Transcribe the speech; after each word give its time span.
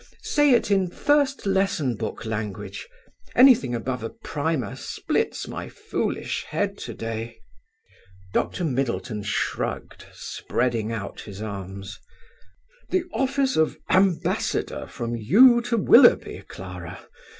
Say 0.23 0.49
it 0.55 0.71
in 0.71 0.89
First 0.89 1.45
Lesson 1.45 1.95
Book 1.95 2.25
language; 2.25 2.89
anything 3.35 3.75
above 3.75 4.01
a 4.03 4.09
primer 4.09 4.75
splits 4.75 5.47
my 5.47 5.69
foolish 5.69 6.43
head 6.49 6.75
to 6.79 6.95
day." 6.95 7.37
Dr 8.33 8.63
Middleton 8.63 9.21
shrugged, 9.21 10.05
spreading 10.11 10.91
out 10.91 11.21
his 11.21 11.39
arms. 11.39 11.99
"The 12.89 13.03
office 13.13 13.55
of 13.55 13.77
ambassador 13.91 14.87
from 14.87 15.15
you 15.15 15.61
to 15.69 15.77
Willoughby, 15.77 16.45
Clara? 16.47 17.07